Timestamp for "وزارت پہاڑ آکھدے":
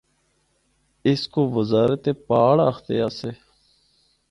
1.57-2.97